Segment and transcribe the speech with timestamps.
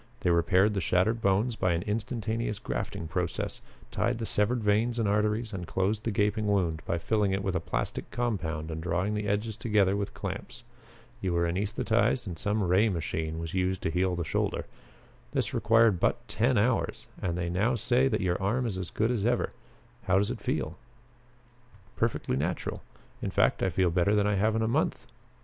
[0.21, 3.61] They repaired the shattered bones by an instantaneous grafting process,
[3.91, 7.55] tied the severed veins and arteries and closed the gaping wound by filling it with
[7.55, 10.63] a plastic compound and drawing the edges together with clamps.
[11.21, 14.65] You were anaesthetized and some ray machine was used to heal the shoulder.
[15.33, 19.11] This required but ten hours and they now say that your arm is as good
[19.11, 19.51] as ever.
[20.05, 20.79] How does it feel?"
[21.95, 22.81] "Perfectly natural.
[23.21, 25.05] In fact I feel better than I have in a month."